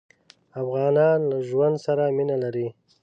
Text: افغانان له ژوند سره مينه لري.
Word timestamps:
افغانان 0.61 1.19
له 1.31 1.37
ژوند 1.49 1.75
سره 1.85 2.03
مينه 2.17 2.35
لري. 2.43 2.67